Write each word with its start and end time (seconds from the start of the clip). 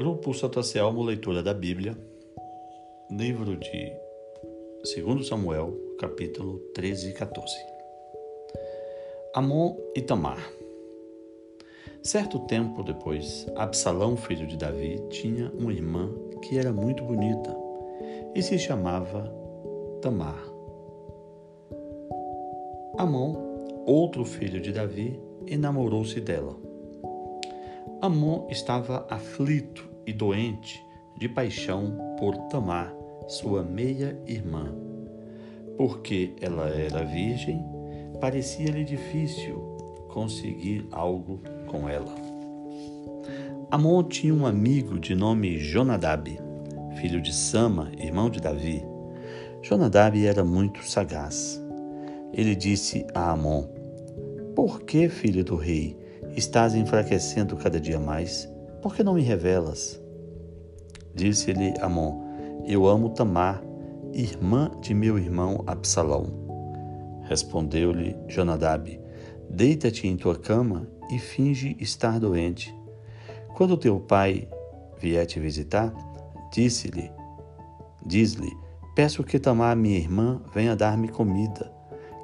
Grupo 0.00 0.32
Santo 0.32 0.58
Anselmo, 0.58 1.02
leitura 1.02 1.42
da 1.42 1.52
Bíblia, 1.52 1.94
livro 3.10 3.54
de 3.54 3.92
2 4.82 5.28
Samuel, 5.28 5.76
capítulo 5.98 6.58
13 6.74 7.10
e 7.10 7.12
14. 7.12 7.54
Amon 9.34 9.76
e 9.94 10.00
Tamar. 10.00 10.40
Certo 12.02 12.38
tempo 12.46 12.82
depois, 12.82 13.46
Absalão, 13.54 14.16
filho 14.16 14.46
de 14.46 14.56
Davi, 14.56 14.98
tinha 15.10 15.52
uma 15.52 15.70
irmã 15.70 16.10
que 16.40 16.56
era 16.56 16.72
muito 16.72 17.04
bonita 17.04 17.54
e 18.34 18.42
se 18.42 18.58
chamava 18.58 19.30
Tamar. 20.00 20.42
Amon, 22.96 23.36
outro 23.84 24.24
filho 24.24 24.62
de 24.62 24.72
Davi, 24.72 25.20
enamorou-se 25.46 26.18
dela. 26.22 26.56
Amon 28.00 28.46
estava 28.48 29.06
aflito 29.10 29.89
e 30.06 30.12
doente 30.12 30.84
de 31.16 31.28
paixão 31.28 31.96
por 32.18 32.36
Tamar, 32.48 32.94
sua 33.28 33.62
meia-irmã. 33.62 34.74
Porque 35.76 36.34
ela 36.40 36.68
era 36.68 37.04
virgem, 37.04 37.64
parecia-lhe 38.20 38.84
difícil 38.84 39.56
conseguir 40.08 40.86
algo 40.90 41.40
com 41.66 41.88
ela. 41.88 42.14
Amon 43.70 44.02
tinha 44.02 44.34
um 44.34 44.46
amigo 44.46 44.98
de 44.98 45.14
nome 45.14 45.58
Jonadab, 45.58 46.38
filho 46.96 47.20
de 47.20 47.32
Sama, 47.32 47.92
irmão 47.98 48.28
de 48.28 48.40
Davi. 48.40 48.84
Jonadab 49.62 50.26
era 50.26 50.44
muito 50.44 50.84
sagaz. 50.84 51.60
Ele 52.32 52.54
disse 52.54 53.06
a 53.14 53.30
Amon: 53.30 53.64
Por 54.56 54.82
que, 54.82 55.08
filho 55.08 55.44
do 55.44 55.54
rei, 55.54 55.96
estás 56.36 56.74
enfraquecendo 56.74 57.56
cada 57.56 57.80
dia 57.80 58.00
mais? 58.00 58.48
Por 58.82 58.94
que 58.94 59.02
não 59.02 59.14
me 59.14 59.20
revelas? 59.20 60.00
Disse-lhe 61.14 61.74
Amon: 61.82 62.22
Eu 62.66 62.86
amo 62.86 63.10
Tamar, 63.10 63.62
irmã 64.14 64.70
de 64.80 64.94
meu 64.94 65.18
irmão 65.18 65.62
Absalão. 65.66 66.26
Respondeu-lhe 67.24 68.16
Jonadab: 68.26 68.98
Deita-te 69.50 70.08
em 70.08 70.16
tua 70.16 70.34
cama 70.34 70.88
e 71.10 71.18
finge 71.18 71.76
estar 71.78 72.18
doente. 72.18 72.74
Quando 73.54 73.76
teu 73.76 74.00
pai 74.00 74.48
vier 74.98 75.26
te 75.26 75.38
visitar, 75.38 75.92
disse-lhe: 76.50 77.10
Diz-lhe: 78.06 78.50
Peço 78.94 79.22
que 79.22 79.38
Tamar, 79.38 79.76
minha 79.76 79.98
irmã, 79.98 80.40
venha 80.54 80.74
dar-me 80.74 81.08
comida, 81.08 81.70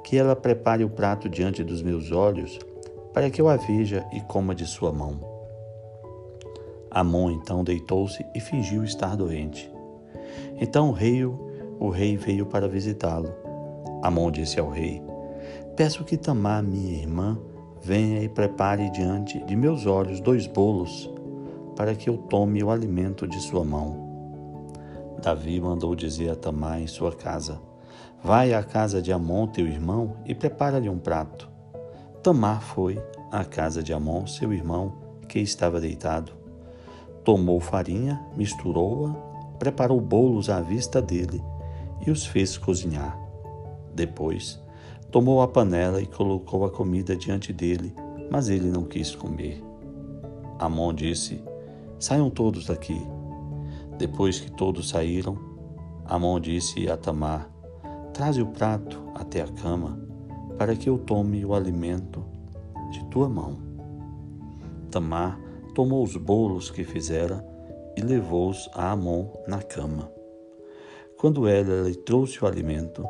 que 0.03 0.17
ela 0.17 0.35
prepare 0.35 0.83
o 0.83 0.89
prato 0.89 1.29
diante 1.29 1.63
dos 1.63 1.83
meus 1.83 2.11
olhos, 2.11 2.57
para 3.13 3.29
que 3.29 3.39
eu 3.39 3.47
a 3.47 3.57
veja 3.57 4.07
e 4.11 4.21
coma 4.21 4.55
de 4.55 4.65
sua 4.65 4.91
mão. 4.91 5.26
Amon 6.97 7.29
então 7.29 7.63
deitou-se 7.63 8.25
e 8.33 8.39
fingiu 8.39 8.83
estar 8.83 9.15
doente. 9.15 9.71
Então 10.59 10.89
o 10.89 10.91
rei, 10.91 11.23
o 11.25 11.89
rei 11.89 12.17
veio 12.17 12.47
para 12.47 12.67
visitá-lo. 12.67 13.31
Amon 14.01 14.31
disse 14.31 14.59
ao 14.59 14.71
rei: 14.71 14.99
Peço 15.75 16.03
que 16.03 16.17
Tamar, 16.17 16.63
minha 16.63 16.97
irmã, 16.97 17.37
venha 17.83 18.23
e 18.23 18.27
prepare 18.27 18.89
diante 18.89 19.39
de 19.43 19.55
meus 19.55 19.85
olhos 19.85 20.19
dois 20.19 20.47
bolos, 20.47 21.07
para 21.75 21.93
que 21.93 22.09
eu 22.09 22.17
tome 22.17 22.63
o 22.63 22.71
alimento 22.71 23.27
de 23.27 23.39
sua 23.41 23.63
mão. 23.63 24.07
Davi 25.21 25.61
mandou 25.61 25.95
dizer 25.95 26.31
a 26.31 26.35
Tamar 26.35 26.81
em 26.81 26.87
sua 26.87 27.11
casa: 27.11 27.61
Vai 28.23 28.55
à 28.55 28.63
casa 28.63 29.03
de 29.03 29.13
Amon, 29.13 29.45
teu 29.45 29.67
irmão, 29.67 30.17
e 30.25 30.33
prepara-lhe 30.33 30.89
um 30.89 30.97
prato. 30.97 31.47
Tamar 32.23 32.59
foi 32.59 32.99
à 33.31 33.45
casa 33.45 33.83
de 33.83 33.93
Amon, 33.93 34.25
seu 34.25 34.51
irmão, 34.51 34.93
que 35.29 35.37
estava 35.37 35.79
deitado. 35.79 36.46
Tomou 37.27 37.59
farinha, 37.59 38.25
misturou-a, 38.37 39.11
preparou 39.59 39.99
bolos 39.99 40.49
à 40.49 40.61
vista 40.61 41.01
dele 41.01 41.43
e 42.05 42.09
os 42.09 42.25
fez 42.25 42.57
cozinhar. 42.57 43.19
Depois, 43.93 44.63
tomou 45.11 45.41
a 45.41 45.47
panela 45.49 46.01
e 46.01 46.05
colocou 46.05 46.63
a 46.63 46.71
comida 46.71 47.17
diante 47.17 47.51
dele, 47.51 47.93
mas 48.31 48.47
ele 48.47 48.69
não 48.69 48.85
quis 48.85 49.13
comer. 49.13 49.61
Amon 50.57 50.93
disse: 50.93 51.43
Saiam 51.99 52.29
todos 52.29 52.67
daqui. 52.67 53.05
Depois 53.97 54.39
que 54.39 54.49
todos 54.49 54.87
saíram, 54.87 55.37
Amon 56.05 56.39
disse 56.39 56.89
a 56.89 56.95
Tamar: 56.95 57.49
Traze 58.13 58.41
o 58.41 58.47
prato 58.47 59.03
até 59.13 59.41
a 59.41 59.47
cama, 59.49 59.99
para 60.57 60.77
que 60.77 60.87
eu 60.89 60.97
tome 60.97 61.43
o 61.43 61.53
alimento 61.53 62.23
de 62.89 63.03
tua 63.07 63.27
mão. 63.27 63.57
Tamar 64.89 65.45
tomou 65.77 66.03
os 66.03 66.17
bolos 66.17 66.71
que 66.71 66.83
fizera 66.83 67.45
e 67.95 68.01
levou-os 68.01 68.67
a 68.73 68.93
Amon 68.93 69.27
na 69.47 69.61
cama. 69.61 70.11
Quando 71.19 71.47
ela 71.47 71.87
lhe 71.87 71.95
trouxe 71.95 72.43
o 72.43 72.47
alimento, 72.47 73.05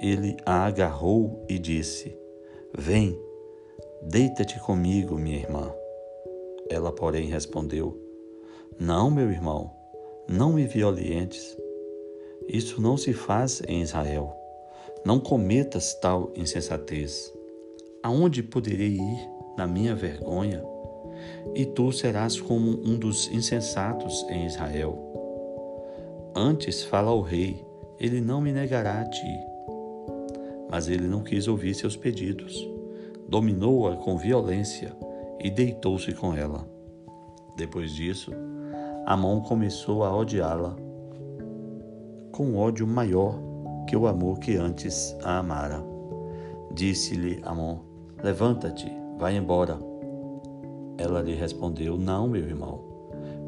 ele 0.00 0.34
a 0.46 0.64
agarrou 0.64 1.44
e 1.46 1.58
disse: 1.58 2.16
Vem, 2.74 3.20
deita-te 4.00 4.58
comigo, 4.60 5.18
minha 5.18 5.36
irmã. 5.36 5.70
Ela, 6.70 6.90
porém, 6.90 7.26
respondeu: 7.26 7.94
Não, 8.78 9.10
meu 9.10 9.30
irmão, 9.30 9.70
não 10.26 10.54
me 10.54 10.66
violentes. 10.66 11.54
Isso 12.48 12.80
não 12.80 12.96
se 12.96 13.12
faz 13.12 13.60
em 13.68 13.82
Israel. 13.82 14.34
Não 15.04 15.20
cometas 15.20 15.92
tal 16.00 16.32
insensatez. 16.34 17.30
Aonde 18.02 18.42
poderei 18.42 18.94
ir 18.94 19.30
na 19.54 19.66
minha 19.66 19.94
vergonha? 19.94 20.69
E 21.54 21.64
tu 21.64 21.92
serás 21.92 22.40
como 22.40 22.70
um 22.84 22.98
dos 22.98 23.28
insensatos 23.28 24.26
em 24.28 24.46
Israel. 24.46 24.98
Antes 26.34 26.82
fala 26.82 27.10
ao 27.10 27.20
rei, 27.20 27.64
ele 27.98 28.20
não 28.20 28.40
me 28.40 28.52
negará 28.52 29.00
a 29.00 29.04
ti. 29.04 29.40
Mas 30.70 30.88
ele 30.88 31.06
não 31.06 31.22
quis 31.22 31.48
ouvir 31.48 31.74
seus 31.74 31.96
pedidos, 31.96 32.68
dominou-a 33.28 33.96
com 33.96 34.16
violência 34.16 34.92
e 35.40 35.50
deitou-se 35.50 36.12
com 36.14 36.34
ela. 36.34 36.68
Depois 37.56 37.92
disso, 37.92 38.30
Amon 39.06 39.40
começou 39.40 40.04
a 40.04 40.16
odiá-la 40.16 40.76
com 42.30 42.56
ódio 42.56 42.86
maior 42.86 43.38
que 43.86 43.96
o 43.96 44.06
amor 44.06 44.38
que 44.38 44.56
antes 44.56 45.16
a 45.24 45.38
amara. 45.38 45.84
Disse-lhe 46.72 47.40
Amon: 47.42 47.80
Levanta-te, 48.22 48.90
vai 49.18 49.36
embora 49.36 49.89
ela 51.00 51.22
lhe 51.22 51.34
respondeu: 51.34 51.96
Não, 51.96 52.28
meu 52.28 52.46
irmão, 52.46 52.78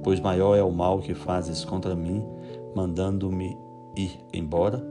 pois 0.02 0.18
maior 0.18 0.56
é 0.56 0.62
o 0.62 0.72
mal 0.72 1.00
que 1.00 1.14
fazes 1.14 1.64
contra 1.64 1.94
mim, 1.94 2.24
mandando-me 2.74 3.56
ir 3.94 4.18
embora, 4.32 4.82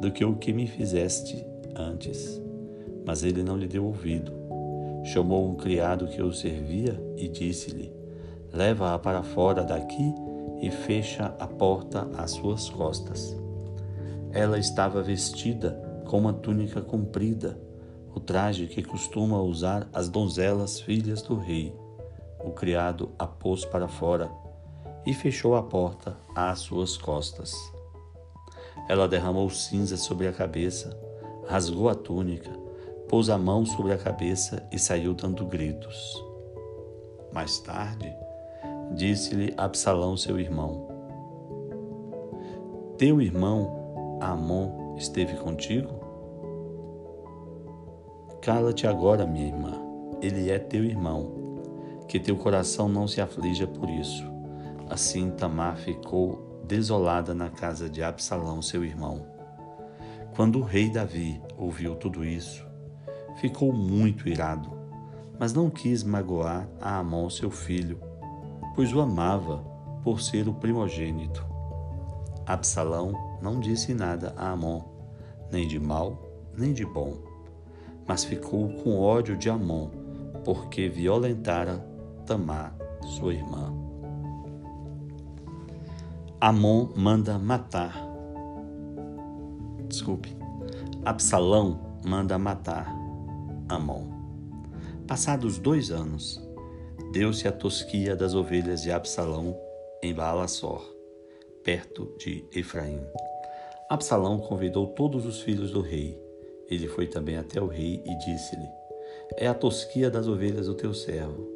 do 0.00 0.12
que 0.12 0.24
o 0.24 0.36
que 0.36 0.52
me 0.52 0.66
fizeste 0.66 1.44
antes. 1.74 2.40
Mas 3.04 3.24
ele 3.24 3.42
não 3.42 3.56
lhe 3.56 3.66
deu 3.66 3.84
ouvido. 3.84 4.32
Chamou 5.02 5.50
um 5.50 5.56
criado 5.56 6.06
que 6.06 6.22
o 6.22 6.32
servia 6.32 7.02
e 7.16 7.26
disse-lhe: 7.26 7.92
Leva-a 8.52 8.96
para 8.96 9.24
fora 9.24 9.64
daqui 9.64 10.14
e 10.62 10.70
fecha 10.70 11.34
a 11.38 11.48
porta 11.48 12.08
às 12.16 12.30
suas 12.30 12.70
costas. 12.70 13.36
Ela 14.30 14.58
estava 14.58 15.02
vestida 15.02 15.70
com 16.06 16.18
uma 16.18 16.32
túnica 16.32 16.80
comprida, 16.80 17.58
o 18.14 18.20
traje 18.20 18.68
que 18.68 18.84
costuma 18.84 19.42
usar 19.42 19.88
as 19.92 20.08
donzelas 20.08 20.80
filhas 20.80 21.20
do 21.20 21.36
rei 21.36 21.74
o 22.44 22.50
criado 22.50 23.10
a 23.18 23.26
pôs 23.26 23.64
para 23.64 23.88
fora 23.88 24.30
e 25.06 25.14
fechou 25.14 25.54
a 25.54 25.62
porta 25.62 26.16
às 26.34 26.60
suas 26.60 26.96
costas. 26.96 27.54
Ela 28.88 29.08
derramou 29.08 29.48
cinza 29.48 29.96
sobre 29.96 30.28
a 30.28 30.32
cabeça, 30.32 30.98
rasgou 31.46 31.88
a 31.88 31.94
túnica, 31.94 32.50
pôs 33.08 33.30
a 33.30 33.38
mão 33.38 33.64
sobre 33.64 33.92
a 33.92 33.98
cabeça 33.98 34.66
e 34.70 34.78
saiu 34.78 35.14
dando 35.14 35.46
gritos. 35.46 36.22
Mais 37.32 37.58
tarde, 37.60 38.14
disse-lhe 38.92 39.54
Absalão, 39.56 40.16
seu 40.16 40.38
irmão: 40.38 40.88
Teu 42.98 43.20
irmão 43.20 44.18
Amon 44.20 44.96
esteve 44.96 45.34
contigo? 45.36 46.04
Cala-te 48.40 48.86
agora, 48.86 49.26
minha 49.26 49.46
irmã, 49.46 49.72
ele 50.20 50.50
é 50.50 50.58
teu 50.58 50.84
irmão 50.84 51.43
que 52.08 52.20
teu 52.20 52.36
coração 52.36 52.88
não 52.88 53.06
se 53.06 53.20
aflija 53.20 53.66
por 53.66 53.88
isso. 53.88 54.24
Assim 54.88 55.30
Tamar 55.30 55.76
ficou 55.76 56.62
desolada 56.66 57.34
na 57.34 57.50
casa 57.50 57.88
de 57.88 58.02
Absalão, 58.02 58.62
seu 58.62 58.84
irmão. 58.84 59.26
Quando 60.34 60.58
o 60.58 60.62
rei 60.62 60.90
Davi 60.90 61.40
ouviu 61.56 61.94
tudo 61.94 62.24
isso, 62.24 62.66
ficou 63.36 63.72
muito 63.72 64.28
irado, 64.28 64.70
mas 65.38 65.52
não 65.52 65.70
quis 65.70 66.02
magoar 66.02 66.68
a 66.80 66.98
Amon, 66.98 67.30
seu 67.30 67.50
filho, 67.50 68.00
pois 68.74 68.92
o 68.92 69.00
amava 69.00 69.58
por 70.02 70.20
ser 70.20 70.48
o 70.48 70.54
primogênito. 70.54 71.46
Absalão 72.46 73.12
não 73.40 73.60
disse 73.60 73.94
nada 73.94 74.34
a 74.36 74.50
Amon, 74.50 74.82
nem 75.50 75.66
de 75.66 75.78
mal, 75.78 76.20
nem 76.56 76.72
de 76.72 76.84
bom, 76.84 77.16
mas 78.06 78.24
ficou 78.24 78.68
com 78.82 79.00
ódio 79.00 79.36
de 79.36 79.48
Amon, 79.48 79.88
porque 80.44 80.88
violentara 80.88 81.93
Tamar, 82.26 82.74
sua 83.02 83.34
irmã. 83.34 83.72
Amon 86.40 86.88
manda 86.96 87.38
matar. 87.38 87.94
Desculpe. 89.88 90.36
Absalão 91.04 91.80
manda 92.04 92.38
matar 92.38 92.94
Amon. 93.68 94.06
Passados 95.06 95.58
dois 95.58 95.90
anos, 95.90 96.42
deu-se 97.12 97.46
a 97.46 97.52
tosquia 97.52 98.16
das 98.16 98.34
ovelhas 98.34 98.82
de 98.82 98.90
Absalão 98.90 99.56
em 100.02 100.14
Baalassor, 100.14 100.82
perto 101.62 102.14
de 102.18 102.44
Efraim. 102.52 103.00
Absalão 103.88 104.38
convidou 104.38 104.88
todos 104.88 105.26
os 105.26 105.40
filhos 105.40 105.70
do 105.70 105.80
rei. 105.80 106.18
Ele 106.70 106.88
foi 106.88 107.06
também 107.06 107.36
até 107.36 107.60
o 107.60 107.66
rei 107.66 108.02
e 108.04 108.18
disse-lhe: 108.18 108.68
É 109.36 109.46
a 109.46 109.54
tosquia 109.54 110.10
das 110.10 110.26
ovelhas 110.26 110.66
do 110.66 110.74
teu 110.74 110.92
servo. 110.92 111.53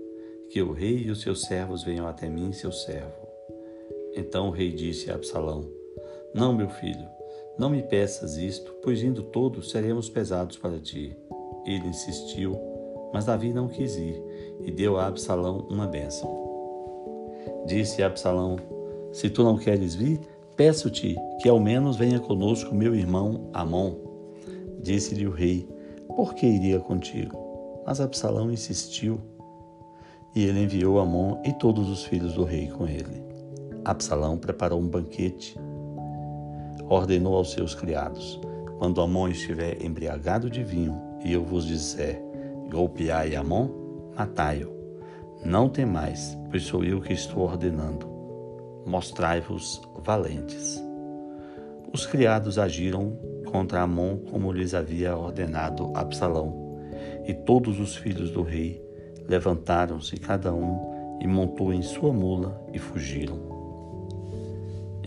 Que 0.51 0.63
o 0.63 0.73
rei 0.73 1.05
e 1.05 1.11
os 1.11 1.21
seus 1.21 1.43
servos 1.43 1.83
venham 1.83 2.07
até 2.07 2.29
mim, 2.29 2.53
seu 2.53 2.73
servo. 2.73 3.29
Então 4.15 4.49
o 4.49 4.51
rei 4.51 4.73
disse 4.73 5.11
a 5.11 5.15
Absalão: 5.15 5.69
Não, 6.35 6.53
meu 6.53 6.69
filho, 6.69 7.07
não 7.59 7.69
me 7.69 7.83
peças 7.83 8.37
isto, 8.37 8.73
pois 8.83 9.03
indo 9.03 9.23
todos 9.23 9.71
seremos 9.71 10.09
pesados 10.09 10.57
para 10.57 10.79
ti. 10.79 11.17
Ele 11.67 11.89
insistiu, 11.89 12.59
mas 13.13 13.27
Davi 13.27 13.53
não 13.53 13.69
quis 13.69 13.97
ir 13.97 14.23
e 14.65 14.71
deu 14.71 14.97
a 14.97 15.07
Absalão 15.07 15.67
uma 15.69 15.87
bênção. 15.87 16.29
Disse 17.67 18.03
a 18.03 18.07
Absalão: 18.07 18.57
Se 19.13 19.29
tu 19.29 19.43
não 19.43 19.59
queres 19.59 19.95
vir, 19.95 20.21
peço-te 20.57 21.17
que 21.41 21.49
ao 21.49 21.61
menos 21.61 21.97
venha 21.97 22.19
conosco 22.19 22.75
meu 22.75 22.95
irmão 22.95 23.51
Amon. 23.53 23.95
Disse-lhe 24.81 25.27
o 25.27 25.33
rei: 25.33 25.69
Por 26.17 26.35
que 26.35 26.47
iria 26.47 26.81
contigo? 26.81 27.37
Mas 27.85 28.01
Absalão 28.01 28.51
insistiu, 28.51 29.21
e 30.35 30.45
ele 30.45 30.63
enviou 30.63 30.99
Amon 30.99 31.41
e 31.45 31.53
todos 31.53 31.89
os 31.89 32.05
filhos 32.05 32.35
do 32.35 32.45
rei 32.45 32.69
com 32.69 32.87
ele. 32.87 33.23
Absalão 33.85 34.37
preparou 34.37 34.81
um 34.81 34.89
banquete, 34.89 35.59
ordenou 36.89 37.37
aos 37.37 37.53
seus 37.53 37.75
criados: 37.75 38.41
Quando 38.79 39.01
Amon 39.01 39.29
estiver 39.29 39.83
embriagado 39.83 40.51
de 40.51 40.63
vinho 40.63 41.01
e 41.25 41.33
eu 41.33 41.45
vos 41.45 41.67
disser: 41.67 42.23
Golpeai 42.71 43.35
Amon, 43.35 43.69
matai-o. 44.17 44.77
Não 45.45 45.69
temais, 45.69 46.37
pois 46.51 46.65
sou 46.65 46.85
eu 46.85 47.01
que 47.01 47.13
estou 47.13 47.45
ordenando. 47.45 48.07
Mostrai-vos 48.85 49.81
valentes. 50.05 50.83
Os 51.93 52.07
criados 52.07 52.59
agiram 52.59 53.17
contra 53.51 53.83
Amon 53.83 54.19
como 54.31 54.53
lhes 54.53 54.75
havia 54.75 55.17
ordenado 55.17 55.91
Absalão, 55.95 56.77
e 57.27 57.33
todos 57.33 57.81
os 57.81 57.97
filhos 57.97 58.31
do 58.31 58.43
rei 58.43 58.88
levantaram-se 59.29 60.17
cada 60.17 60.53
um 60.53 61.19
e 61.21 61.27
montou 61.27 61.73
em 61.73 61.83
sua 61.83 62.13
mula 62.13 62.61
e 62.73 62.79
fugiram. 62.79 63.39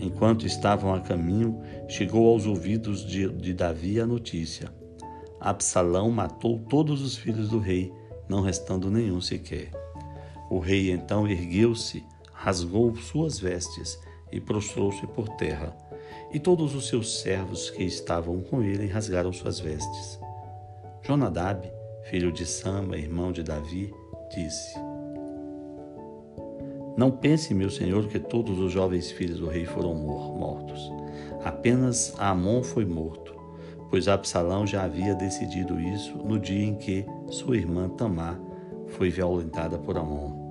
Enquanto 0.00 0.46
estavam 0.46 0.94
a 0.94 1.00
caminho, 1.00 1.60
chegou 1.88 2.28
aos 2.28 2.46
ouvidos 2.46 3.04
de, 3.04 3.28
de 3.28 3.52
Davi 3.52 4.00
a 4.00 4.06
notícia: 4.06 4.72
Absalão 5.40 6.10
matou 6.10 6.58
todos 6.68 7.02
os 7.02 7.16
filhos 7.16 7.50
do 7.50 7.58
rei, 7.58 7.92
não 8.28 8.40
restando 8.40 8.90
nenhum 8.90 9.20
sequer. 9.20 9.70
O 10.50 10.58
rei 10.58 10.90
então 10.90 11.26
ergueu-se, 11.26 12.04
rasgou 12.32 12.94
suas 12.96 13.38
vestes 13.38 13.98
e 14.30 14.40
prostrou-se 14.40 15.06
por 15.08 15.28
terra. 15.30 15.76
E 16.32 16.40
todos 16.40 16.74
os 16.74 16.88
seus 16.88 17.20
servos 17.20 17.70
que 17.70 17.82
estavam 17.82 18.40
com 18.40 18.62
ele 18.62 18.86
rasgaram 18.86 19.32
suas 19.32 19.60
vestes. 19.60 20.18
Jonadab, 21.02 21.70
filho 22.04 22.32
de 22.32 22.46
Sama, 22.46 22.96
irmão 22.96 23.32
de 23.32 23.42
Davi, 23.42 23.92
disse: 24.34 24.78
não 26.94 27.10
pense, 27.10 27.54
meu 27.54 27.70
senhor, 27.70 28.06
que 28.08 28.18
todos 28.18 28.58
os 28.58 28.70
jovens 28.70 29.10
filhos 29.10 29.38
do 29.38 29.48
rei 29.48 29.64
foram 29.64 29.94
mortos. 29.94 30.92
Apenas 31.42 32.14
Amon 32.18 32.62
foi 32.62 32.84
morto, 32.84 33.34
pois 33.88 34.08
Absalão 34.08 34.66
já 34.66 34.84
havia 34.84 35.14
decidido 35.14 35.80
isso 35.80 36.18
no 36.18 36.38
dia 36.38 36.64
em 36.64 36.74
que 36.74 37.06
sua 37.30 37.56
irmã 37.56 37.88
Tamar 37.88 38.38
foi 38.88 39.08
violentada 39.08 39.78
por 39.78 39.96
Amon. 39.96 40.42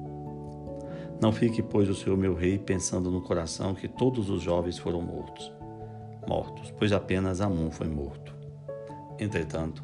Não 1.21 1.31
fique, 1.31 1.61
pois, 1.61 1.87
o 1.87 1.93
senhor 1.93 2.17
meu 2.17 2.33
rei 2.33 2.57
pensando 2.57 3.11
no 3.11 3.21
coração 3.21 3.75
que 3.75 3.87
todos 3.87 4.31
os 4.31 4.41
jovens 4.41 4.79
foram 4.79 5.01
mortos, 5.01 5.53
mortos, 6.27 6.71
pois 6.71 6.91
apenas 6.91 7.39
Amon 7.39 7.69
foi 7.69 7.87
morto. 7.87 8.35
Entretanto, 9.19 9.83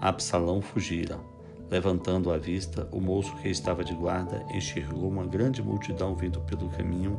Absalão 0.00 0.62
fugira 0.62 1.18
Levantando 1.72 2.30
a 2.30 2.36
vista, 2.36 2.86
o 2.92 3.00
moço 3.00 3.34
que 3.36 3.48
estava 3.48 3.82
de 3.82 3.94
guarda 3.94 4.44
enxergou 4.52 5.08
uma 5.08 5.24
grande 5.24 5.62
multidão 5.62 6.14
vindo 6.14 6.38
pelo 6.42 6.68
caminho 6.68 7.18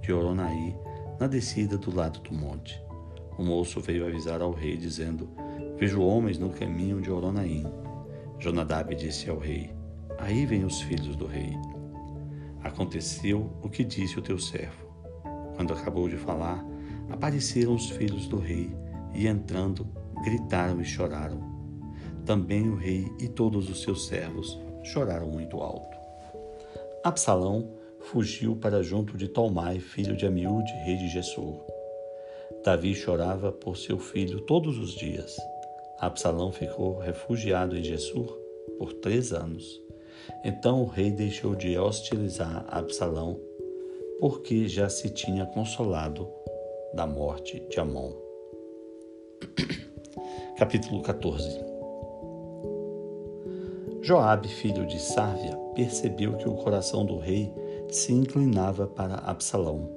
de 0.00 0.10
Oronaí, 0.10 0.74
na 1.18 1.26
descida 1.26 1.76
do 1.76 1.94
lado 1.94 2.18
do 2.20 2.32
monte. 2.32 2.82
O 3.36 3.44
moço 3.44 3.78
veio 3.78 4.06
avisar 4.06 4.40
ao 4.40 4.52
rei, 4.52 4.74
dizendo: 4.78 5.28
Vejo 5.76 6.00
homens 6.00 6.38
no 6.38 6.48
caminho 6.48 6.98
de 7.02 7.10
Oronaí. 7.10 7.62
Jonadab 8.38 8.94
disse 8.94 9.28
ao 9.28 9.38
rei: 9.38 9.70
Aí 10.16 10.46
vêm 10.46 10.64
os 10.64 10.80
filhos 10.80 11.14
do 11.14 11.26
rei. 11.26 11.54
Aconteceu 12.64 13.52
o 13.62 13.68
que 13.68 13.84
disse 13.84 14.18
o 14.18 14.22
teu 14.22 14.38
servo. 14.38 14.86
Quando 15.56 15.74
acabou 15.74 16.08
de 16.08 16.16
falar, 16.16 16.64
apareceram 17.10 17.74
os 17.74 17.90
filhos 17.90 18.26
do 18.28 18.38
rei 18.38 18.74
e, 19.12 19.26
entrando, 19.26 19.86
gritaram 20.24 20.80
e 20.80 20.86
choraram. 20.86 21.59
Também 22.24 22.68
o 22.68 22.76
rei 22.76 23.06
e 23.18 23.28
todos 23.28 23.68
os 23.68 23.82
seus 23.82 24.06
servos 24.06 24.58
choraram 24.82 25.28
muito 25.28 25.58
alto. 25.58 25.98
Absalão 27.02 27.70
fugiu 27.98 28.56
para 28.56 28.82
junto 28.82 29.16
de 29.16 29.28
Talmai, 29.28 29.78
filho 29.78 30.16
de 30.16 30.26
Amiúde, 30.26 30.72
rei 30.84 30.96
de 30.96 31.08
Gessur. 31.08 31.60
Davi 32.64 32.94
chorava 32.94 33.50
por 33.50 33.76
seu 33.76 33.98
filho 33.98 34.40
todos 34.42 34.78
os 34.78 34.92
dias. 34.92 35.36
Absalão 35.98 36.52
ficou 36.52 36.98
refugiado 36.98 37.76
em 37.76 37.82
Gessur 37.82 38.38
por 38.78 38.92
três 38.94 39.32
anos. 39.32 39.80
Então 40.44 40.82
o 40.82 40.86
rei 40.86 41.10
deixou 41.10 41.54
de 41.54 41.76
hostilizar 41.78 42.66
Absalão, 42.68 43.40
porque 44.18 44.68
já 44.68 44.88
se 44.88 45.10
tinha 45.10 45.46
consolado 45.46 46.28
da 46.94 47.06
morte 47.06 47.60
de 47.68 47.80
Amon. 47.80 48.12
Capítulo 50.56 51.02
14 51.02 51.69
Joabe, 54.10 54.48
filho 54.48 54.84
de 54.88 54.98
Sárvia, 54.98 55.56
percebeu 55.72 56.32
que 56.32 56.48
o 56.48 56.54
coração 56.54 57.06
do 57.06 57.16
rei 57.16 57.54
se 57.88 58.12
inclinava 58.12 58.84
para 58.84 59.14
Absalão. 59.14 59.88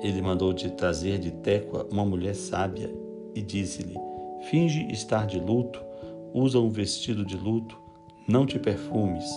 Ele 0.00 0.22
mandou 0.22 0.52
de 0.52 0.70
trazer 0.70 1.18
de 1.18 1.32
Tecoa 1.32 1.88
uma 1.90 2.04
mulher 2.04 2.36
sábia 2.36 2.88
e 3.34 3.42
disse-lhe: 3.42 3.96
Finge 4.48 4.86
estar 4.92 5.26
de 5.26 5.40
luto, 5.40 5.82
usa 6.32 6.60
um 6.60 6.68
vestido 6.68 7.26
de 7.26 7.36
luto, 7.36 7.76
não 8.28 8.46
te 8.46 8.60
perfumes. 8.60 9.28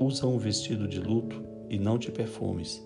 Usa 0.00 0.26
um 0.26 0.38
vestido 0.38 0.88
de 0.88 0.98
luto 0.98 1.44
e 1.68 1.78
não 1.78 1.98
te 1.98 2.10
perfumes. 2.10 2.82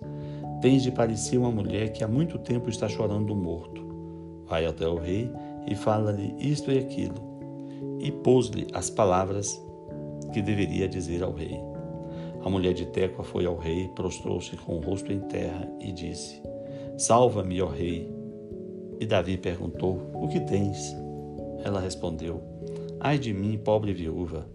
Tens 0.60 0.82
de 0.82 0.90
parecer 0.90 1.38
uma 1.38 1.52
mulher 1.52 1.92
que 1.92 2.02
há 2.02 2.08
muito 2.08 2.40
tempo 2.40 2.68
está 2.68 2.88
chorando 2.88 3.36
morto. 3.36 3.86
Vai 4.46 4.66
até 4.66 4.88
o 4.88 4.96
rei 4.96 5.30
e 5.64 5.76
fala-lhe 5.76 6.34
isto 6.40 6.72
e 6.72 6.78
aquilo 6.80 7.29
e 8.00 8.10
pôs-lhe 8.10 8.66
as 8.72 8.90
palavras 8.90 9.60
que 10.32 10.40
deveria 10.40 10.88
dizer 10.88 11.22
ao 11.22 11.32
rei. 11.32 11.60
A 12.42 12.48
mulher 12.48 12.72
de 12.72 12.86
Tecoa 12.86 13.24
foi 13.24 13.44
ao 13.44 13.58
rei, 13.58 13.88
prostrou-se 13.94 14.56
com 14.56 14.76
o 14.76 14.80
rosto 14.80 15.12
em 15.12 15.20
terra 15.20 15.70
e 15.78 15.92
disse: 15.92 16.40
Salva-me, 16.96 17.60
ó 17.60 17.66
rei. 17.66 18.10
E 18.98 19.06
Davi 19.06 19.36
perguntou: 19.36 20.00
O 20.14 20.28
que 20.28 20.40
tens? 20.40 20.94
Ela 21.64 21.80
respondeu: 21.80 22.42
Ai 22.98 23.18
de 23.18 23.32
mim, 23.32 23.58
pobre 23.58 23.92
viúva. 23.92 24.46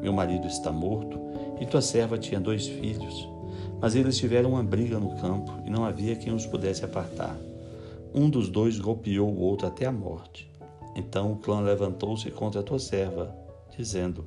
Meu 0.00 0.12
marido 0.12 0.46
está 0.46 0.70
morto 0.72 1.18
e 1.60 1.66
tua 1.66 1.80
serva 1.80 2.18
tinha 2.18 2.40
dois 2.40 2.66
filhos. 2.66 3.28
Mas 3.80 3.94
eles 3.94 4.16
tiveram 4.16 4.50
uma 4.50 4.62
briga 4.62 4.98
no 4.98 5.16
campo 5.16 5.52
e 5.66 5.70
não 5.70 5.84
havia 5.84 6.16
quem 6.16 6.32
os 6.32 6.46
pudesse 6.46 6.84
apartar. 6.84 7.36
Um 8.14 8.30
dos 8.30 8.48
dois 8.48 8.78
golpeou 8.78 9.28
o 9.28 9.40
outro 9.40 9.66
até 9.66 9.86
a 9.86 9.92
morte. 9.92 10.50
Então 10.94 11.32
o 11.32 11.36
clã 11.36 11.60
levantou-se 11.60 12.30
contra 12.30 12.60
a 12.60 12.64
tua 12.64 12.78
serva, 12.78 13.34
dizendo: 13.76 14.24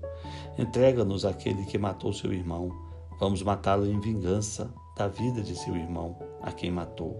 Entrega-nos 0.57 1.25
aquele 1.25 1.65
que 1.65 1.77
matou 1.77 2.11
seu 2.11 2.33
irmão. 2.33 2.71
Vamos 3.19 3.41
matá-lo 3.41 3.85
em 3.85 3.99
vingança 3.99 4.71
da 4.95 5.07
vida 5.07 5.41
de 5.41 5.55
seu 5.55 5.75
irmão, 5.75 6.17
a 6.41 6.51
quem 6.51 6.69
matou, 6.69 7.15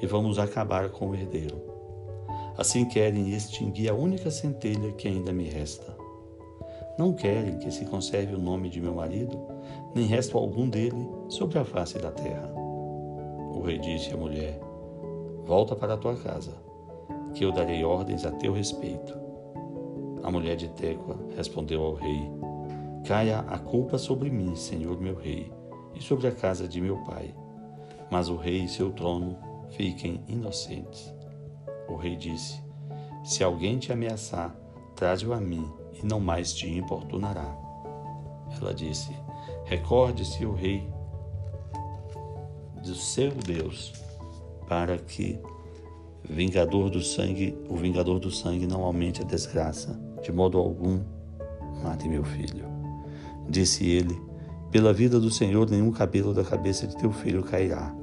e 0.00 0.06
vamos 0.06 0.38
acabar 0.38 0.88
com 0.90 1.10
o 1.10 1.14
herdeiro. 1.14 1.60
Assim 2.56 2.86
querem 2.86 3.30
extinguir 3.30 3.90
a 3.90 3.94
única 3.94 4.30
centelha 4.30 4.92
que 4.92 5.08
ainda 5.08 5.32
me 5.32 5.44
resta. 5.44 5.94
Não 6.98 7.12
querem 7.12 7.58
que 7.58 7.70
se 7.70 7.84
conserve 7.84 8.34
o 8.34 8.40
nome 8.40 8.70
de 8.70 8.80
meu 8.80 8.94
marido, 8.94 9.38
nem 9.94 10.06
resto 10.06 10.38
algum 10.38 10.66
dele 10.68 11.06
sobre 11.28 11.58
a 11.58 11.64
face 11.64 11.98
da 11.98 12.10
terra. 12.10 12.50
O 12.54 13.60
rei 13.60 13.78
disse 13.78 14.14
à 14.14 14.16
mulher: 14.16 14.58
Volta 15.44 15.76
para 15.76 15.94
a 15.94 15.98
tua 15.98 16.16
casa 16.16 16.65
que 17.36 17.44
eu 17.44 17.52
darei 17.52 17.84
ordens 17.84 18.24
a 18.24 18.32
teu 18.32 18.54
respeito. 18.54 19.14
A 20.22 20.30
mulher 20.30 20.56
de 20.56 20.68
Tecoa 20.70 21.18
respondeu 21.36 21.84
ao 21.84 21.94
rei: 21.94 22.30
Caia 23.06 23.40
a 23.40 23.58
culpa 23.58 23.98
sobre 23.98 24.30
mim, 24.30 24.56
senhor 24.56 24.98
meu 24.98 25.14
rei, 25.14 25.52
e 25.94 26.02
sobre 26.02 26.28
a 26.28 26.32
casa 26.32 26.66
de 26.66 26.80
meu 26.80 26.96
pai. 27.04 27.34
mas 28.10 28.28
o 28.28 28.36
rei 28.36 28.62
e 28.62 28.68
seu 28.68 28.90
trono 28.92 29.36
fiquem 29.70 30.24
inocentes. 30.26 31.14
O 31.88 31.96
rei 31.96 32.16
disse: 32.16 32.62
Se 33.22 33.44
alguém 33.44 33.78
te 33.78 33.92
ameaçar, 33.92 34.56
traze-o 34.94 35.34
a 35.34 35.40
mim, 35.40 35.70
e 35.92 36.06
não 36.06 36.18
mais 36.18 36.54
te 36.54 36.66
importunará. 36.70 37.54
Ela 38.58 38.72
disse: 38.72 39.14
Recorde-se 39.64 40.46
o 40.46 40.54
rei 40.54 40.88
do 42.82 42.94
seu 42.94 43.30
Deus, 43.32 43.92
para 44.66 44.96
que 44.96 45.38
vingador 46.28 46.90
do 46.90 47.00
sangue, 47.00 47.56
o 47.68 47.76
vingador 47.76 48.18
do 48.18 48.30
sangue 48.30 48.66
não 48.66 48.82
aumente 48.82 49.22
a 49.22 49.24
desgraça, 49.24 49.98
de 50.22 50.32
modo 50.32 50.58
algum 50.58 51.00
mate 51.82 52.08
meu 52.08 52.24
filho. 52.24 52.64
Disse 53.48 53.88
ele: 53.88 54.18
Pela 54.70 54.92
vida 54.92 55.20
do 55.20 55.30
Senhor, 55.30 55.70
nenhum 55.70 55.92
cabelo 55.92 56.34
da 56.34 56.44
cabeça 56.44 56.86
de 56.86 56.96
teu 56.96 57.12
filho 57.12 57.42
cairá. 57.42 57.94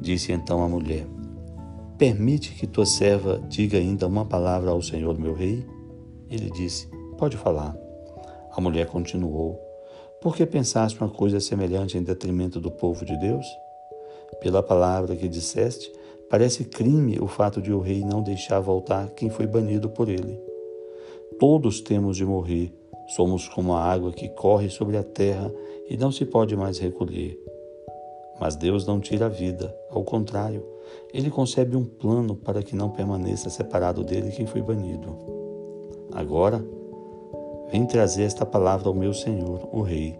Disse 0.00 0.32
então 0.32 0.62
a 0.62 0.68
mulher: 0.68 1.06
Permite 1.98 2.54
que 2.54 2.66
tua 2.66 2.86
serva 2.86 3.42
diga 3.48 3.76
ainda 3.76 4.06
uma 4.06 4.24
palavra 4.24 4.70
ao 4.70 4.80
Senhor 4.80 5.18
meu 5.18 5.34
rei? 5.34 5.66
Ele 6.30 6.50
disse: 6.50 6.88
Pode 7.18 7.36
falar. 7.36 7.76
A 8.52 8.60
mulher 8.60 8.86
continuou: 8.86 9.60
Por 10.22 10.34
que 10.34 10.46
pensaste 10.46 10.98
uma 10.98 11.10
coisa 11.10 11.38
semelhante 11.40 11.98
em 11.98 12.02
detrimento 12.02 12.60
do 12.60 12.70
povo 12.70 13.04
de 13.04 13.16
Deus? 13.18 13.46
Pela 14.40 14.62
palavra 14.62 15.14
que 15.14 15.28
disseste, 15.28 15.92
parece 16.30 16.64
crime 16.64 17.18
o 17.20 17.26
fato 17.26 17.60
de 17.60 17.72
o 17.72 17.80
rei 17.80 18.04
não 18.04 18.22
deixar 18.22 18.60
voltar 18.60 19.10
quem 19.10 19.28
foi 19.28 19.48
banido 19.48 19.90
por 19.90 20.08
ele. 20.08 20.40
Todos 21.40 21.80
temos 21.80 22.16
de 22.16 22.24
morrer, 22.24 22.72
somos 23.08 23.48
como 23.48 23.74
a 23.74 23.82
água 23.82 24.12
que 24.12 24.28
corre 24.28 24.70
sobre 24.70 24.96
a 24.96 25.02
terra 25.02 25.52
e 25.88 25.96
não 25.96 26.12
se 26.12 26.24
pode 26.24 26.56
mais 26.56 26.78
recolher. 26.78 27.36
Mas 28.40 28.54
Deus 28.54 28.86
não 28.86 29.00
tira 29.00 29.26
a 29.26 29.28
vida, 29.28 29.74
ao 29.90 30.04
contrário, 30.04 30.64
ele 31.12 31.30
concebe 31.30 31.76
um 31.76 31.84
plano 31.84 32.36
para 32.36 32.62
que 32.62 32.76
não 32.76 32.90
permaneça 32.90 33.50
separado 33.50 34.04
dele 34.04 34.30
quem 34.30 34.46
foi 34.46 34.62
banido. 34.62 35.16
Agora, 36.12 36.64
vem 37.70 37.84
trazer 37.86 38.22
esta 38.22 38.46
palavra 38.46 38.88
ao 38.88 38.94
meu 38.94 39.12
senhor, 39.12 39.68
o 39.72 39.82
rei, 39.82 40.18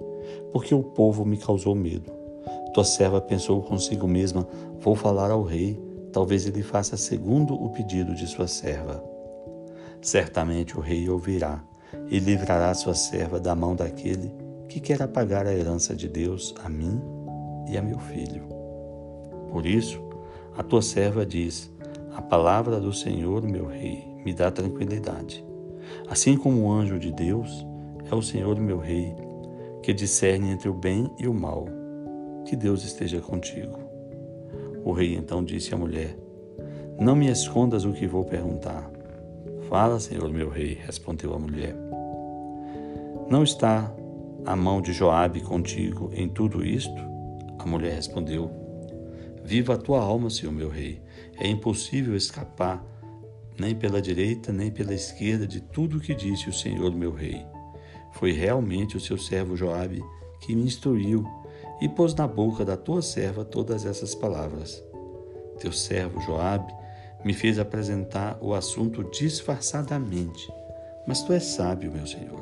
porque 0.53 0.75
o 0.75 0.83
povo 0.83 1.25
me 1.25 1.37
causou 1.37 1.75
medo. 1.75 2.13
Tua 2.75 2.85
serva 2.85 3.21
pensou 3.21 3.63
consigo 3.63 4.07
mesma: 4.07 4.47
vou 4.79 4.95
falar 4.95 5.31
ao 5.31 5.43
rei, 5.43 5.81
talvez 6.13 6.47
ele 6.47 6.63
faça 6.63 6.97
segundo 6.97 7.55
o 7.55 7.71
pedido 7.71 8.15
de 8.15 8.27
sua 8.27 8.47
serva. 8.47 9.03
Certamente 10.01 10.77
o 10.77 10.81
rei 10.81 11.09
ouvirá 11.09 11.63
e 12.09 12.19
livrará 12.19 12.73
sua 12.75 12.95
serva 12.95 13.39
da 13.39 13.55
mão 13.55 13.75
daquele 13.75 14.33
que 14.69 14.81
quer 14.81 15.03
apagar 15.03 15.47
a 15.47 15.53
herança 15.53 15.95
de 15.95 16.09
Deus 16.09 16.55
a 16.65 16.69
mim 16.69 17.01
e 17.69 17.77
a 17.77 17.83
meu 17.83 17.99
filho. 17.99 18.45
Por 19.51 19.67
isso, 19.67 20.01
a 20.57 20.63
tua 20.63 20.81
serva 20.81 21.27
diz: 21.27 21.71
A 22.15 22.23
palavra 22.23 22.81
do 22.81 22.93
Senhor, 22.93 23.43
meu 23.43 23.67
rei, 23.67 24.07
me 24.25 24.33
dá 24.33 24.51
tranquilidade. 24.51 25.45
Assim 26.09 26.37
como 26.37 26.63
o 26.63 26.73
anjo 26.73 26.99
de 26.99 27.13
Deus 27.13 27.67
é 28.11 28.15
o 28.15 28.23
Senhor, 28.23 28.59
meu 28.61 28.79
rei, 28.79 29.15
que 29.83 29.93
discerne 29.93 30.51
entre 30.51 30.69
o 30.69 30.75
bem 30.75 31.11
e 31.19 31.27
o 31.27 31.35
mal 31.35 31.67
que 32.45 32.55
Deus 32.57 32.85
esteja 32.85 33.21
contigo. 33.21 33.90
O 34.85 34.93
rei 34.93 35.15
então 35.15 35.45
disse 35.45 35.75
à 35.75 35.77
mulher: 35.77 36.17
Não 36.99 37.15
me 37.15 37.31
escondas 37.31 37.85
o 37.85 37.93
que 37.93 38.07
vou 38.07 38.25
perguntar. 38.25 38.91
Fala, 39.69 40.01
Senhor 40.01 40.29
meu 40.31 40.49
rei, 40.49 40.79
respondeu 40.85 41.35
a 41.35 41.39
mulher. 41.39 41.77
Não 43.29 43.43
está 43.43 43.93
a 44.45 44.57
mão 44.57 44.81
de 44.81 44.93
Joabe 44.93 45.41
contigo 45.41 46.11
em 46.13 46.29
tudo 46.29 46.65
isto? 46.65 47.01
A 47.59 47.67
mulher 47.67 47.95
respondeu: 47.95 48.51
Viva 49.45 49.75
a 49.75 49.79
tua 49.79 50.01
alma, 50.01 50.31
Senhor 50.31 50.53
meu 50.53 50.69
rei. 50.69 51.01
É 51.39 51.49
impossível 51.49 52.17
escapar 52.17 52.85
nem 53.59 53.75
pela 53.75 54.01
direita 54.01 54.53
nem 54.53 54.71
pela 54.71 54.95
esquerda 54.95 55.47
de 55.47 55.61
tudo 55.61 55.99
o 55.99 56.01
que 56.01 56.15
disse 56.15 56.49
o 56.49 56.53
Senhor 56.53 56.93
meu 56.95 57.13
rei. 57.13 57.45
Foi 58.13 58.33
realmente 58.33 58.97
o 58.97 59.01
seu 59.01 59.19
servo 59.19 59.55
Joabe 59.55 60.03
que 60.41 60.57
me 60.57 60.63
instruiu 60.63 61.25
e 61.81 61.89
pôs 61.89 62.15
na 62.15 62.27
boca 62.27 62.65
da 62.65 62.77
tua 62.77 63.03
serva 63.03 63.45
todas 63.45 63.87
essas 63.87 64.15
palavras. 64.15 64.83
Teu 65.59 65.73
servo 65.73 66.21
Joabe 66.21 66.73
me 67.25 67.33
fez 67.33 67.59
apresentar 67.59 68.39
o 68.41 68.55
assunto 68.55 69.05
disfarçadamente, 69.05 70.53
mas 71.07 71.23
tu 71.23 71.33
és 71.33 71.45
sábio, 71.45 71.93
meu 71.93 72.07
Senhor. 72.07 72.41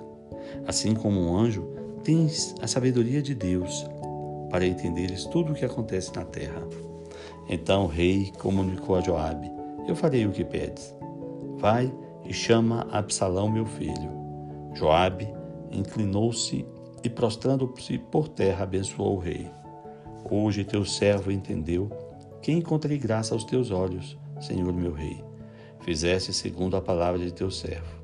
Assim 0.66 0.95
como 0.95 1.21
um 1.21 1.37
anjo, 1.37 1.66
tens 2.02 2.54
a 2.61 2.66
sabedoria 2.66 3.21
de 3.21 3.35
Deus 3.35 3.87
para 4.50 4.66
entenderes 4.66 5.25
tudo 5.26 5.52
o 5.52 5.54
que 5.54 5.64
acontece 5.64 6.14
na 6.14 6.25
terra. 6.25 6.62
Então 7.49 7.85
o 7.85 7.88
rei 7.88 8.33
comunicou 8.38 8.97
a 8.97 9.00
Joabe: 9.00 9.50
Eu 9.87 9.97
farei 9.97 10.26
o 10.26 10.33
que 10.33 10.45
pedes. 10.45 10.95
Vai 11.59 11.92
e 12.25 12.33
chama 12.33 12.87
Absalão, 12.90 13.50
meu 13.50 13.66
filho. 13.66 14.11
Joabe 14.75 15.28
inclinou-se 15.71 16.64
e, 17.02 17.09
prostrando-se 17.09 17.99
por 17.99 18.28
terra, 18.28 18.64
abençoou 18.64 19.17
o 19.17 19.21
rei. 19.21 19.50
Hoje 20.31 20.64
teu 20.64 20.85
servo 20.85 21.31
entendeu 21.31 21.90
que 22.43 22.52
encontrei 22.52 22.99
graça 22.99 23.35
aos 23.35 23.45
teus 23.45 23.71
olhos, 23.71 24.19
Senhor 24.40 24.73
meu 24.73 24.93
rei. 24.93 25.23
Fizeste 25.81 26.33
segundo 26.33 26.76
a 26.76 26.81
palavra 26.81 27.19
de 27.19 27.33
teu 27.33 27.50
servo. 27.50 27.99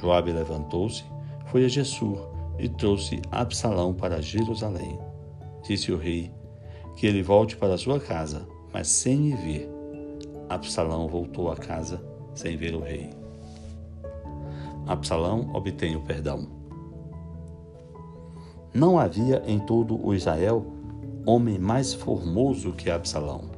Joabe 0.00 0.32
levantou-se, 0.32 1.04
foi 1.46 1.64
a 1.64 1.68
Gessur 1.68 2.28
e 2.58 2.68
trouxe 2.68 3.20
Absalão 3.30 3.94
para 3.94 4.20
Jerusalém. 4.20 4.98
Disse 5.62 5.92
o 5.92 5.98
rei 5.98 6.32
que 6.96 7.06
ele 7.06 7.22
volte 7.22 7.56
para 7.56 7.78
sua 7.78 8.00
casa, 8.00 8.46
mas 8.72 8.88
sem 8.88 9.16
me 9.16 9.36
ver. 9.36 9.70
Absalão 10.48 11.08
voltou 11.08 11.50
a 11.50 11.56
casa 11.56 12.02
sem 12.34 12.56
ver 12.56 12.74
o 12.74 12.80
rei. 12.80 13.10
Absalão 14.86 15.50
obtém 15.54 15.96
o 15.96 16.00
perdão. 16.00 16.55
Não 18.76 18.98
havia 18.98 19.42
em 19.46 19.58
todo 19.58 19.98
o 20.06 20.14
Israel 20.14 20.66
homem 21.24 21.58
mais 21.58 21.94
formoso 21.94 22.72
que 22.72 22.90
Absalão. 22.90 23.50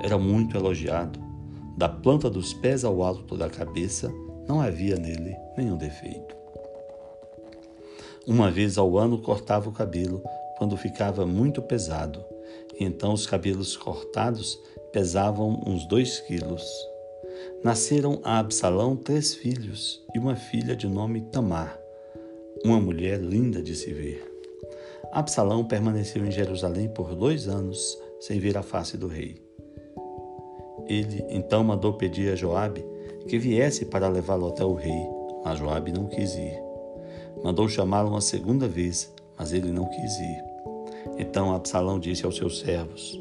Era 0.00 0.16
muito 0.16 0.56
elogiado. 0.56 1.18
Da 1.76 1.88
planta 1.88 2.30
dos 2.30 2.54
pés 2.54 2.84
ao 2.84 3.02
alto 3.02 3.36
da 3.36 3.50
cabeça, 3.50 4.08
não 4.46 4.60
havia 4.60 4.94
nele 4.94 5.34
nenhum 5.58 5.76
defeito. 5.76 6.36
Uma 8.24 8.52
vez 8.52 8.78
ao 8.78 8.96
ano 8.96 9.18
cortava 9.18 9.68
o 9.68 9.72
cabelo 9.72 10.22
quando 10.56 10.76
ficava 10.76 11.26
muito 11.26 11.60
pesado, 11.60 12.24
e 12.78 12.84
então 12.84 13.12
os 13.14 13.26
cabelos 13.26 13.76
cortados 13.76 14.56
pesavam 14.92 15.60
uns 15.66 15.84
dois 15.88 16.20
quilos. 16.20 16.64
Nasceram 17.64 18.20
a 18.22 18.38
Absalão 18.38 18.94
três 18.94 19.34
filhos 19.34 20.00
e 20.14 20.20
uma 20.20 20.36
filha 20.36 20.76
de 20.76 20.86
nome 20.86 21.20
Tamar, 21.20 21.76
uma 22.64 22.78
mulher 22.80 23.18
linda 23.20 23.60
de 23.60 23.74
se 23.74 23.92
ver. 23.92 24.31
Absalão 25.10 25.64
permaneceu 25.64 26.24
em 26.24 26.30
Jerusalém 26.30 26.88
por 26.88 27.14
dois 27.14 27.48
anos 27.48 27.98
sem 28.20 28.38
ver 28.38 28.56
a 28.56 28.62
face 28.62 28.96
do 28.96 29.08
rei. 29.08 29.42
Ele 30.86 31.24
então 31.28 31.64
mandou 31.64 31.94
pedir 31.94 32.32
a 32.32 32.36
Joabe 32.36 32.84
que 33.28 33.38
viesse 33.38 33.86
para 33.86 34.08
levá-lo 34.08 34.48
até 34.48 34.64
o 34.64 34.74
rei, 34.74 35.08
mas 35.44 35.58
Joabe 35.58 35.92
não 35.92 36.06
quis 36.06 36.34
ir. 36.34 36.60
Mandou 37.42 37.68
chamá-lo 37.68 38.10
uma 38.10 38.20
segunda 38.20 38.68
vez, 38.68 39.12
mas 39.38 39.52
ele 39.52 39.72
não 39.72 39.86
quis 39.86 40.18
ir. 40.18 40.44
Então 41.18 41.54
Absalão 41.54 41.98
disse 41.98 42.24
aos 42.24 42.36
seus 42.36 42.60
servos: 42.60 43.20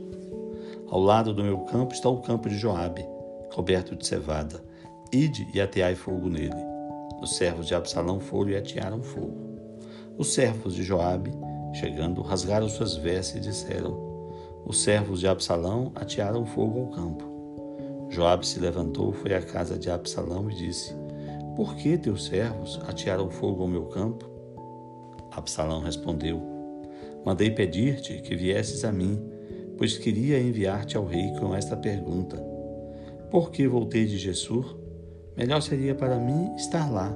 Ao 0.88 1.00
lado 1.00 1.34
do 1.34 1.44
meu 1.44 1.60
campo 1.60 1.94
está 1.94 2.10
o 2.10 2.22
campo 2.22 2.48
de 2.48 2.58
Joabe, 2.58 3.06
coberto 3.54 3.96
de 3.96 4.06
cevada. 4.06 4.64
Ide 5.12 5.48
e 5.54 5.60
ateai 5.60 5.96
fogo 5.96 6.30
nele. 6.30 6.56
Os 7.22 7.36
servos 7.36 7.68
de 7.68 7.76
Absalão 7.76 8.20
foram 8.20 8.52
e 8.52 8.56
atearam 8.56 9.04
fogo. 9.04 9.38
Os 10.18 10.34
servos 10.34 10.76
de 10.76 10.84
Joabe 10.84 11.32
Chegando, 11.74 12.22
rasgaram 12.22 12.68
suas 12.68 12.96
vestes 12.96 13.38
e 13.38 13.40
disseram: 13.40 13.98
Os 14.66 14.82
servos 14.82 15.20
de 15.20 15.28
Absalão 15.28 15.92
atearam 15.96 16.46
fogo 16.46 16.80
ao 16.82 16.88
campo. 16.88 17.32
Joabe 18.10 18.46
se 18.46 18.60
levantou, 18.60 19.14
foi 19.14 19.34
à 19.34 19.42
casa 19.42 19.78
de 19.78 19.90
Absalão 19.90 20.50
e 20.50 20.56
disse: 20.56 20.94
Por 21.56 21.76
que 21.76 21.98
teus 21.98 22.26
servos 22.26 22.80
atearam 22.88 23.30
fogo 23.30 23.62
ao 23.62 23.68
meu 23.68 23.86
campo? 23.86 24.30
Absalão 25.32 25.82
respondeu: 25.82 26.42
Mandei 27.26 27.50
pedir-te 27.52 28.22
que 28.22 28.36
viesses 28.36 28.84
a 28.84 28.92
mim, 28.92 29.18
pois 29.78 29.98
queria 29.98 30.40
enviar-te 30.40 30.98
ao 30.98 31.06
rei 31.06 31.32
com 31.40 31.56
esta 31.56 31.78
pergunta: 31.78 32.36
Por 33.30 33.50
que 33.50 33.66
voltei 33.66 34.06
de 34.06 34.18
Gessur? 34.18 34.78
Melhor 35.38 35.62
seria 35.62 35.96
para 35.96 36.18
mim 36.18 36.54
estar 36.56 36.92
lá. 36.92 37.16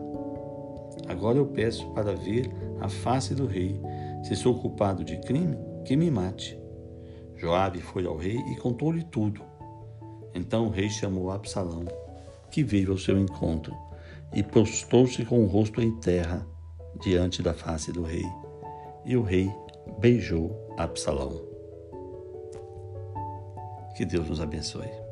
Agora 1.07 1.37
eu 1.37 1.45
peço 1.45 1.85
para 1.91 2.15
ver 2.15 2.49
a 2.79 2.87
face 2.87 3.35
do 3.35 3.45
rei 3.45 3.79
se 4.25 4.35
sou 4.35 4.59
culpado 4.59 5.03
de 5.03 5.17
crime, 5.17 5.55
que 5.85 5.95
me 5.95 6.09
mate. 6.09 6.59
Joabe 7.35 7.79
foi 7.79 8.07
ao 8.07 8.17
rei 8.17 8.37
e 8.37 8.55
contou-lhe 8.55 9.03
tudo. 9.03 9.39
Então 10.33 10.65
o 10.65 10.71
rei 10.71 10.89
chamou 10.89 11.29
Absalão, 11.29 11.85
que 12.49 12.63
veio 12.63 12.91
ao 12.91 12.97
seu 12.97 13.19
encontro, 13.19 13.75
e 14.33 14.41
postou-se 14.41 15.23
com 15.25 15.43
o 15.43 15.45
rosto 15.45 15.79
em 15.79 15.95
terra 15.99 16.43
diante 16.99 17.43
da 17.43 17.53
face 17.53 17.91
do 17.91 18.01
rei. 18.01 18.25
E 19.05 19.15
o 19.15 19.21
rei 19.21 19.51
beijou 19.99 20.73
Absalão. 20.75 21.39
Que 23.95 24.05
Deus 24.05 24.27
nos 24.27 24.41
abençoe. 24.41 25.04